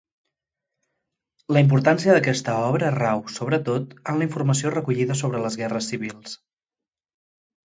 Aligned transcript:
La 1.57 1.61
importància 1.65 2.15
d'aquesta 2.15 2.55
obra 2.69 2.89
rau, 2.95 3.21
sobretot, 3.35 3.93
en 4.13 4.19
la 4.23 4.29
informació 4.29 4.73
recollida 4.77 5.19
sobre 5.21 5.43
les 5.45 5.59
guerres 5.63 5.93
civils. 5.95 6.35